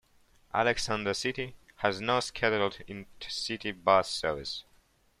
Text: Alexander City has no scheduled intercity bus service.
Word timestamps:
Alexander 0.51 1.13
City 1.13 1.53
has 1.75 2.01
no 2.01 2.19
scheduled 2.21 2.79
intercity 2.87 3.83
bus 3.83 4.09
service. 4.09 4.63